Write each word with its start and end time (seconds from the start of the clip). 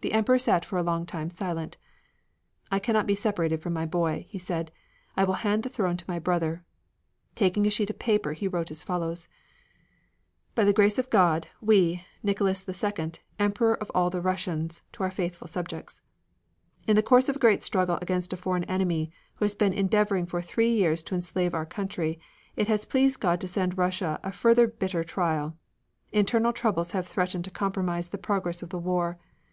The 0.00 0.12
Emperor 0.12 0.38
sat 0.38 0.64
for 0.64 0.78
a 0.78 0.82
long 0.84 1.06
time 1.06 1.28
silent. 1.28 1.76
"I 2.70 2.78
cannot 2.78 3.08
be 3.08 3.16
separated 3.16 3.60
from 3.60 3.72
my 3.72 3.84
boy," 3.84 4.26
he 4.28 4.38
said. 4.38 4.70
"I 5.16 5.24
will 5.24 5.34
hand 5.42 5.64
the 5.64 5.68
throne 5.68 5.96
to 5.96 6.04
my 6.06 6.20
brother." 6.20 6.62
Taking 7.34 7.66
a 7.66 7.70
sheet 7.70 7.90
of 7.90 7.98
paper 7.98 8.32
he 8.32 8.46
wrote 8.46 8.70
as 8.70 8.84
follows: 8.84 9.26
By 10.54 10.62
the 10.62 10.72
Grace 10.72 11.00
of 11.00 11.10
God, 11.10 11.48
We, 11.60 12.06
Nicholas 12.22 12.64
II, 12.68 13.10
Emperor 13.40 13.74
of 13.74 13.90
all 13.92 14.08
the 14.08 14.20
Russias, 14.20 14.82
to 14.92 15.02
all 15.02 15.06
our 15.06 15.10
faithful 15.10 15.48
subjects: 15.48 16.00
In 16.86 16.94
the 16.94 17.02
course 17.02 17.28
of 17.28 17.34
a 17.34 17.38
great 17.40 17.64
struggle 17.64 17.98
against 18.00 18.32
a 18.32 18.36
foreign 18.36 18.62
enemy, 18.64 19.10
who 19.34 19.44
has 19.46 19.56
been 19.56 19.72
endeavoring 19.72 20.26
for 20.26 20.40
three 20.40 20.70
years 20.72 21.02
to 21.02 21.16
enslave 21.16 21.54
our 21.54 21.66
country, 21.66 22.20
it 22.54 22.68
has 22.68 22.84
pleased 22.84 23.18
God 23.18 23.40
to 23.40 23.48
send 23.48 23.76
Russia 23.76 24.20
a 24.22 24.30
further 24.30 24.68
bitter 24.68 25.02
trial. 25.02 25.56
Internal 26.12 26.52
troubles 26.52 26.92
have 26.92 27.04
threatened 27.08 27.44
to 27.46 27.50
compromise 27.50 28.10
the 28.10 28.16
progress 28.16 28.62
of 28.62 28.68
the 28.70 28.78
war. 28.78 29.18